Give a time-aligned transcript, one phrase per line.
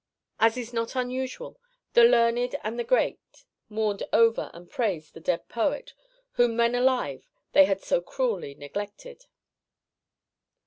[0.39, 1.59] As is not unusual,
[1.93, 3.19] the learned and the great
[3.69, 5.93] mourned over and praised the dead poet
[6.31, 9.27] whom when alive they had so cruelly neglected.